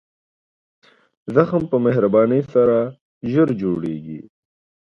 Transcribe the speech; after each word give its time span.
زخم 1.35 1.63
په 1.71 1.77
مهربانۍ 1.85 2.41
سره 2.53 2.77
ژر 3.31 3.49
جوړېږي. 3.61 4.19